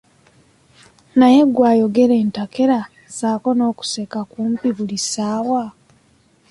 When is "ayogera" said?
1.73-2.15